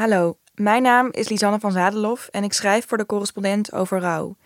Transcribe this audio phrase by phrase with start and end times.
[0.00, 4.36] Hallo, mijn naam is Lisanne van Zadelof en ik schrijf voor de correspondent over rouw.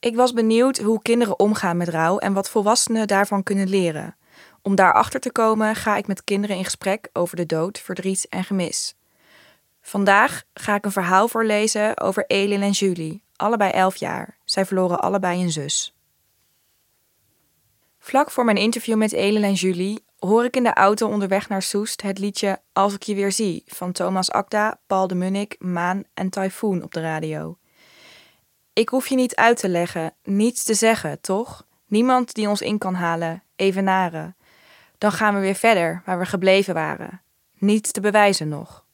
[0.00, 4.16] Ik was benieuwd hoe kinderen omgaan met rouw en wat volwassenen daarvan kunnen leren.
[4.62, 8.44] Om daarachter te komen ga ik met kinderen in gesprek over de dood, verdriet en
[8.44, 8.94] gemis.
[9.80, 14.36] Vandaag ga ik een verhaal voorlezen over Elin en Julie, allebei 11 jaar.
[14.44, 15.94] Zij verloren allebei een zus.
[17.98, 21.62] Vlak voor mijn interview met Elin en Julie hoor ik in de auto onderweg naar
[21.62, 26.04] Soest het liedje Als ik je weer zie van Thomas Akda, Paul de Munnik, Maan
[26.14, 27.56] en Typhoon op de radio.
[28.72, 31.66] Ik hoef je niet uit te leggen, niets te zeggen, toch?
[31.86, 34.36] Niemand die ons in kan halen, evenaren.
[34.98, 37.22] Dan gaan we weer verder, waar we gebleven waren.
[37.58, 38.84] Niets te bewijzen nog.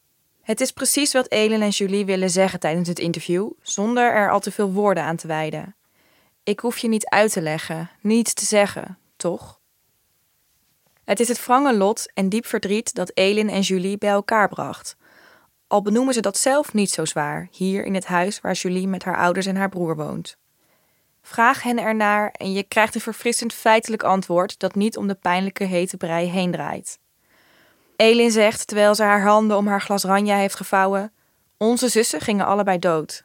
[0.42, 4.40] Het is precies wat Elin en Julie willen zeggen tijdens het interview, zonder er al
[4.40, 5.76] te veel woorden aan te wijden.
[6.42, 9.57] Ik hoef je niet uit te leggen, niets te zeggen, toch?
[11.08, 14.96] Het is het wrange lot en diep verdriet dat Elin en Julie bij elkaar bracht.
[15.66, 19.04] Al benoemen ze dat zelf niet zo zwaar, hier in het huis waar Julie met
[19.04, 20.36] haar ouders en haar broer woont.
[21.22, 25.64] Vraag hen ernaar en je krijgt een verfrissend feitelijk antwoord dat niet om de pijnlijke
[25.64, 26.98] hete brei heen draait.
[27.96, 31.12] Elin zegt, terwijl ze haar handen om haar glas ranja heeft gevouwen:
[31.56, 33.22] Onze zussen gingen allebei dood.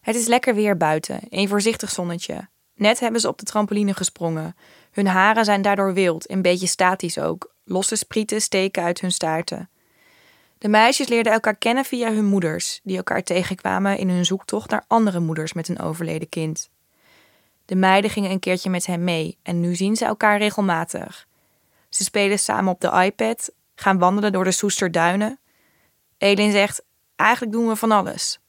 [0.00, 2.48] Het is lekker weer buiten, een voorzichtig zonnetje.
[2.78, 4.56] Net hebben ze op de trampoline gesprongen.
[4.90, 7.52] Hun haren zijn daardoor wild, een beetje statisch ook.
[7.64, 9.70] Losse sprieten steken uit hun staarten.
[10.58, 14.84] De meisjes leerden elkaar kennen via hun moeders, die elkaar tegenkwamen in hun zoektocht naar
[14.86, 16.70] andere moeders met een overleden kind.
[17.64, 21.26] De meiden gingen een keertje met hen mee en nu zien ze elkaar regelmatig.
[21.88, 25.38] Ze spelen samen op de iPad, gaan wandelen door de Soesterduinen.
[26.18, 26.82] Elin zegt:
[27.16, 28.40] Eigenlijk doen we van alles.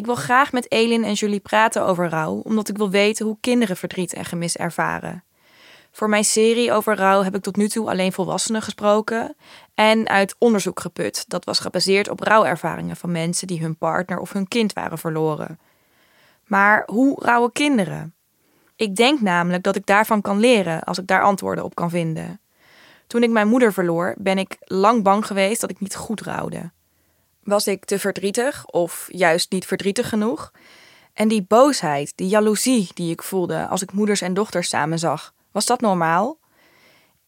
[0.00, 3.36] Ik wil graag met Elin en Julie praten over rouw, omdat ik wil weten hoe
[3.40, 5.24] kinderen verdriet en gemis ervaren.
[5.90, 9.36] Voor mijn serie over rouw heb ik tot nu toe alleen volwassenen gesproken
[9.74, 11.24] en uit onderzoek geput.
[11.28, 15.58] Dat was gebaseerd op rouwervaringen van mensen die hun partner of hun kind waren verloren.
[16.46, 18.14] Maar hoe rouwen kinderen?
[18.76, 22.40] Ik denk namelijk dat ik daarvan kan leren als ik daar antwoorden op kan vinden.
[23.06, 26.70] Toen ik mijn moeder verloor, ben ik lang bang geweest dat ik niet goed rouwde.
[27.42, 30.52] Was ik te verdrietig of juist niet verdrietig genoeg?
[31.12, 35.34] En die boosheid, die jaloezie die ik voelde als ik moeders en dochters samen zag,
[35.52, 36.38] was dat normaal?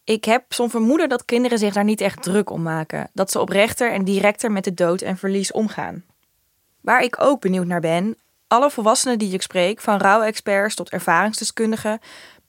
[0.03, 3.39] Ik heb zo'n vermoeden dat kinderen zich daar niet echt druk om maken, dat ze
[3.39, 6.03] oprechter en directer met de dood en verlies omgaan.
[6.81, 11.99] Waar ik ook benieuwd naar ben, alle volwassenen die ik spreek, van rouwexperts tot ervaringsdeskundigen,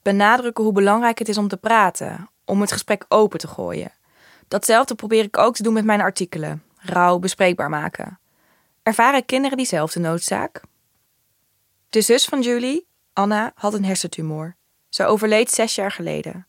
[0.02, 3.92] benadrukken hoe belangrijk het is om te praten, om het gesprek open te gooien.
[4.48, 6.62] Datzelfde probeer ik ook te doen met mijn artikelen.
[6.84, 8.18] Rouw bespreekbaar maken.
[8.82, 10.62] Ervaren kinderen diezelfde noodzaak?
[11.90, 14.56] De zus van Julie, Anna, had een hersentumor.
[14.88, 16.46] Ze overleed zes jaar geleden.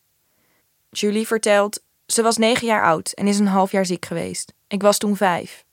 [0.90, 4.54] Julie vertelt, ze was negen jaar oud en is een half jaar ziek geweest.
[4.68, 5.66] Ik was toen vijf.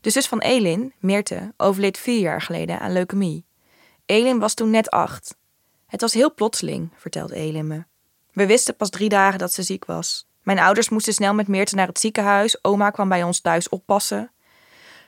[0.00, 3.44] De zus van Elin, Meerte, overleed vier jaar geleden aan leukemie.
[4.06, 5.36] Elin was toen net acht.
[5.86, 7.84] Het was heel plotseling, vertelt Elin me.
[8.32, 10.28] We wisten pas drie dagen dat ze ziek was.
[10.50, 12.64] Mijn ouders moesten snel met Meerte naar het ziekenhuis.
[12.64, 14.32] Oma kwam bij ons thuis oppassen.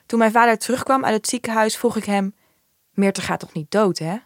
[0.06, 2.34] Toen mijn vader terugkwam uit het ziekenhuis, vroeg ik hem:
[2.90, 4.16] Meerte gaat toch niet dood, hè?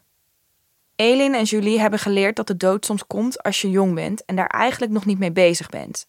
[0.97, 4.37] Elin en Julie hebben geleerd dat de dood soms komt als je jong bent en
[4.37, 6.06] daar eigenlijk nog niet mee bezig bent.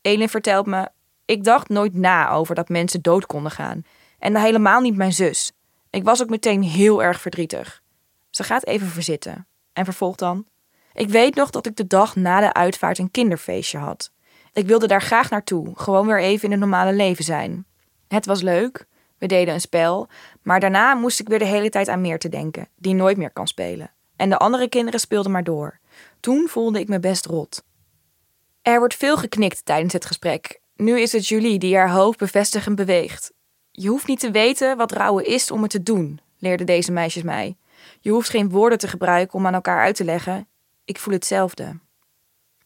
[0.00, 0.88] Elin vertelt me:
[1.24, 3.84] Ik dacht nooit na over dat mensen dood konden gaan.
[4.18, 5.52] En helemaal niet mijn zus.
[5.90, 7.82] Ik was ook meteen heel erg verdrietig.
[8.30, 10.46] Ze gaat even verzitten en vervolgt dan:
[10.92, 14.14] Ik weet nog dat ik de dag na de uitvaart een kinderfeestje had.
[14.56, 17.66] Ik wilde daar graag naartoe, gewoon weer even in het normale leven zijn.
[18.08, 18.86] Het was leuk,
[19.18, 20.08] we deden een spel,
[20.42, 23.30] maar daarna moest ik weer de hele tijd aan meer te denken, die nooit meer
[23.30, 23.90] kan spelen.
[24.16, 25.78] En de andere kinderen speelden maar door.
[26.20, 27.62] Toen voelde ik me best rot.
[28.62, 30.60] Er wordt veel geknikt tijdens het gesprek.
[30.76, 33.32] Nu is het Julie die haar hoofd bevestigend beweegt.
[33.70, 37.22] Je hoeft niet te weten wat rouwen is om het te doen, leerden deze meisjes
[37.22, 37.56] mij.
[38.00, 40.48] Je hoeft geen woorden te gebruiken om aan elkaar uit te leggen.
[40.84, 41.84] Ik voel hetzelfde.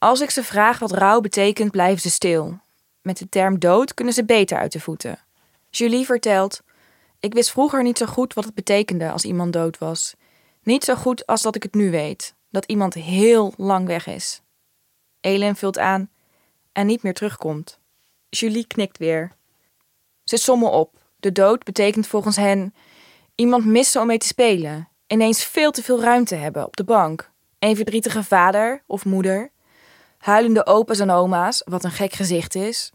[0.00, 2.58] Als ik ze vraag wat rouw betekent, blijven ze stil.
[3.02, 5.18] Met de term dood kunnen ze beter uit de voeten.
[5.70, 6.62] Julie vertelt:
[7.18, 10.14] Ik wist vroeger niet zo goed wat het betekende als iemand dood was.
[10.62, 14.40] Niet zo goed als dat ik het nu weet, dat iemand heel lang weg is.
[15.20, 16.10] Elin vult aan
[16.72, 17.78] en niet meer terugkomt.
[18.28, 19.32] Julie knikt weer.
[20.24, 20.98] Ze sommen op.
[21.16, 22.74] De dood betekent volgens hen
[23.34, 27.30] iemand missen om mee te spelen, ineens veel te veel ruimte hebben op de bank,
[27.58, 29.50] een verdrietige vader of moeder,
[30.20, 32.90] huilende opa's en oma's, wat een gek gezicht is,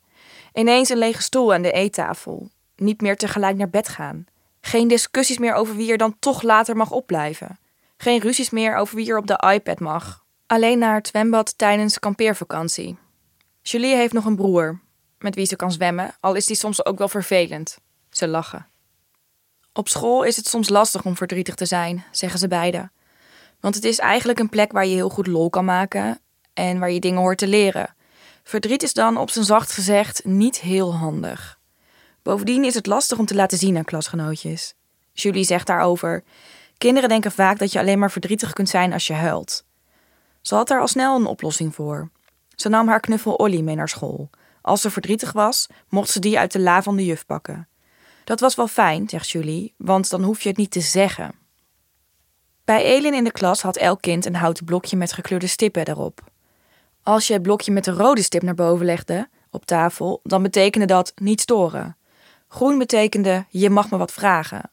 [0.53, 4.25] ineens een lege stoel aan de eettafel, niet meer tegelijk naar bed gaan,
[4.61, 7.59] geen discussies meer over wie er dan toch later mag opblijven.
[7.97, 10.23] Geen ruzies meer over wie er op de iPad mag.
[10.47, 12.97] Alleen naar het zwembad tijdens kampeervakantie.
[13.61, 14.79] Julie heeft nog een broer,
[15.19, 17.77] met wie ze kan zwemmen, al is die soms ook wel vervelend.
[18.09, 18.67] Ze lachen.
[19.73, 22.91] Op school is het soms lastig om verdrietig te zijn, zeggen ze beiden.
[23.59, 26.19] Want het is eigenlijk een plek waar je heel goed lol kan maken
[26.55, 27.95] en waar je dingen hoort te leren.
[28.43, 31.59] Verdriet is dan op zijn zacht gezegd niet heel handig.
[32.21, 34.73] Bovendien is het lastig om te laten zien aan klasgenootjes.
[35.13, 36.23] Julie zegt daarover:
[36.77, 39.65] Kinderen denken vaak dat je alleen maar verdrietig kunt zijn als je huilt.
[40.41, 42.09] Ze had daar al snel een oplossing voor.
[42.55, 44.29] Ze nam haar knuffel Olly mee naar school.
[44.61, 47.67] Als ze verdrietig was, mocht ze die uit de la van de juf pakken.
[48.23, 51.35] Dat was wel fijn, zegt Julie, want dan hoef je het niet te zeggen.
[52.65, 56.21] Bij Elin in de klas had elk kind een houten blokje met gekleurde stippen erop.
[57.05, 60.85] Als je het blokje met de rode stip naar boven legde, op tafel, dan betekende
[60.85, 61.97] dat niet storen.
[62.47, 64.69] Groen betekende je mag me wat vragen.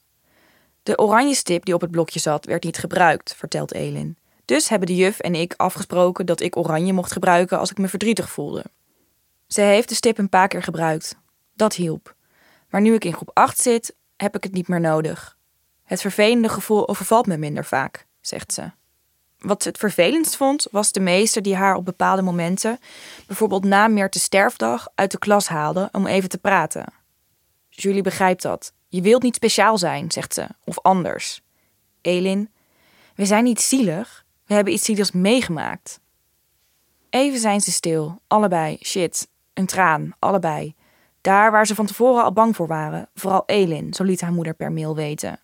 [0.83, 4.17] De oranje stip die op het blokje zat, werd niet gebruikt, vertelt Elin.
[4.45, 7.89] Dus hebben de juf en ik afgesproken dat ik oranje mocht gebruiken als ik me
[7.89, 8.65] verdrietig voelde.
[9.47, 11.17] Ze heeft de stip een paar keer gebruikt.
[11.55, 12.15] Dat hielp.
[12.71, 15.37] Maar nu ik in groep 8 zit, heb ik het niet meer nodig.
[15.83, 18.71] Het vervelende gevoel overvalt me minder vaak, zegt ze.
[19.43, 22.79] Wat ze het vervelendst vond, was de meester die haar op bepaalde momenten,
[23.27, 26.93] bijvoorbeeld na Meerte sterfdag, uit de klas haalde om even te praten.
[27.69, 28.73] Julie begrijpt dat.
[28.89, 31.43] Je wilt niet speciaal zijn, zegt ze, of anders.
[32.01, 32.51] Elin,
[33.15, 36.01] we zijn niet zielig, we hebben iets zieligs meegemaakt.
[37.11, 40.75] Even zijn ze stil, allebei, shit, een traan, allebei.
[41.21, 44.55] Daar waar ze van tevoren al bang voor waren, vooral Elin, zo liet haar moeder
[44.55, 45.41] per mail weten.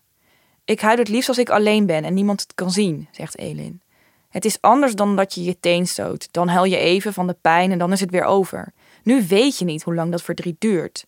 [0.65, 3.81] Ik huil het liefst als ik alleen ben en niemand het kan zien, zegt Elin.
[4.29, 6.27] Het is anders dan dat je je teen stoot.
[6.31, 8.73] Dan huil je even van de pijn en dan is het weer over.
[9.03, 11.05] Nu weet je niet hoe lang dat verdriet duurt.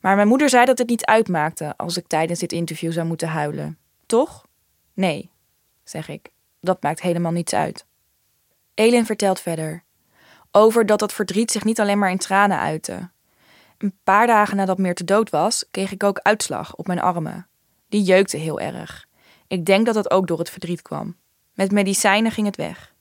[0.00, 3.28] Maar mijn moeder zei dat het niet uitmaakte als ik tijdens dit interview zou moeten
[3.28, 3.78] huilen.
[4.06, 4.46] Toch?
[4.94, 5.30] Nee,
[5.84, 6.30] zeg ik.
[6.60, 7.86] Dat maakt helemaal niets uit.
[8.74, 9.84] Elin vertelt verder
[10.56, 13.10] over dat dat verdriet zich niet alleen maar in tranen uitte.
[13.78, 17.46] Een paar dagen nadat Meerte dood was, kreeg ik ook uitslag op mijn armen.
[17.88, 19.06] Die jeukte heel erg.
[19.46, 21.16] Ik denk dat dat ook door het verdriet kwam.
[21.54, 22.94] Met medicijnen ging het weg.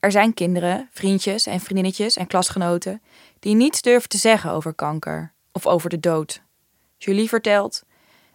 [0.00, 3.02] Er zijn kinderen, vriendjes en vriendinnetjes en klasgenoten
[3.38, 6.42] die niets durven te zeggen over kanker of over de dood.
[6.98, 7.82] Julie vertelt.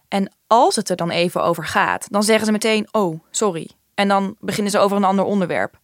[0.08, 3.70] En als het er dan even over gaat, dan zeggen ze meteen: Oh, sorry.
[3.94, 5.78] En dan beginnen ze over een ander onderwerp.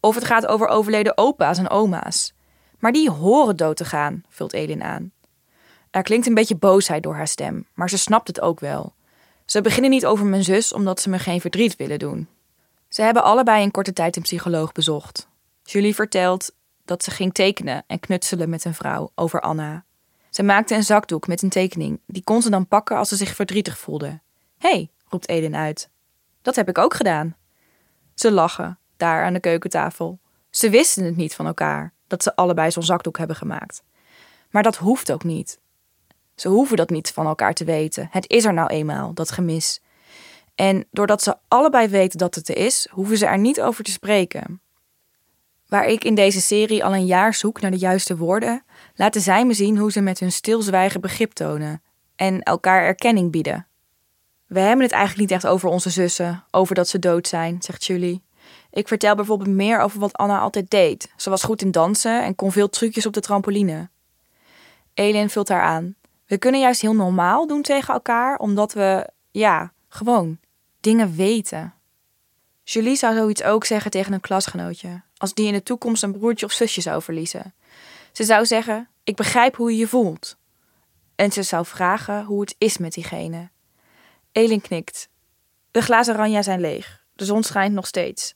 [0.00, 2.34] Of het gaat over overleden opa's en oma's.
[2.78, 5.12] Maar die horen dood te gaan, vult Elin aan.
[5.90, 8.94] Er klinkt een beetje boosheid door haar stem, maar ze snapt het ook wel.
[9.44, 12.28] Ze beginnen niet over mijn zus omdat ze me geen verdriet willen doen.
[12.88, 15.28] Ze hebben allebei in korte tijd een psycholoog bezocht.
[15.62, 16.52] Julie vertelt
[16.84, 19.84] dat ze ging tekenen en knutselen met een vrouw over Anna.
[20.30, 22.00] Ze maakte een zakdoek met een tekening.
[22.06, 24.20] Die kon ze dan pakken als ze zich verdrietig voelde.
[24.58, 25.90] Hé, hey, roept Eden uit.
[26.42, 27.36] Dat heb ik ook gedaan.
[28.14, 30.18] Ze lachen, daar aan de keukentafel.
[30.50, 33.82] Ze wisten het niet van elkaar, dat ze allebei zo'n zakdoek hebben gemaakt.
[34.50, 35.60] Maar dat hoeft ook niet.
[36.34, 38.08] Ze hoeven dat niet van elkaar te weten.
[38.10, 39.80] Het is er nou eenmaal, dat gemis.
[40.58, 43.90] En doordat ze allebei weten dat het er is, hoeven ze er niet over te
[43.90, 44.60] spreken.
[45.68, 48.64] Waar ik in deze serie al een jaar zoek naar de juiste woorden,
[48.94, 51.82] laten zij me zien hoe ze met hun stilzwijgen begrip tonen
[52.16, 53.66] en elkaar erkenning bieden.
[54.46, 57.84] We hebben het eigenlijk niet echt over onze zussen, over dat ze dood zijn, zegt
[57.84, 58.22] Julie.
[58.70, 61.12] Ik vertel bijvoorbeeld meer over wat Anna altijd deed.
[61.16, 63.88] Ze was goed in dansen en kon veel trucjes op de trampoline.
[64.94, 65.94] Elin vult haar aan.
[66.26, 70.38] We kunnen juist heel normaal doen tegen elkaar, omdat we, ja, gewoon
[70.88, 71.74] dingen weten.
[72.64, 76.46] Julie zou zoiets ook zeggen tegen een klasgenootje, als die in de toekomst een broertje
[76.46, 77.54] of zusje zou verliezen.
[78.12, 80.36] Ze zou zeggen: Ik begrijp hoe je je voelt.
[81.14, 83.50] En ze zou vragen hoe het is met diegene.
[84.32, 85.08] Elin knikt.
[85.70, 87.04] De glazen ranja zijn leeg.
[87.14, 88.34] De zon schijnt nog steeds.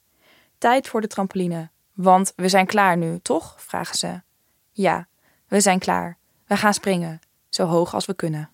[0.58, 1.70] Tijd voor de trampoline.
[1.92, 3.54] Want we zijn klaar nu, toch?
[3.58, 4.20] vragen ze.
[4.70, 5.06] Ja,
[5.48, 6.18] we zijn klaar.
[6.46, 8.50] We gaan springen, zo hoog als we kunnen.